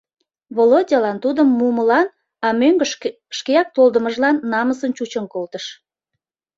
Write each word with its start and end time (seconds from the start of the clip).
Володялан 0.55 1.17
тудым 1.23 1.49
мумылан, 1.59 2.07
а 2.45 2.47
мӧҥгышкӧ 2.59 3.09
шкеак 3.37 3.67
толдымыжлан 3.75 4.35
намысын 4.51 4.91
чучын 4.97 5.25
колтыш. 5.33 5.65